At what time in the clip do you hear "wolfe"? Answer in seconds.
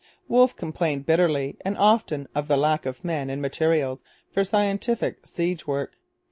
0.27-0.55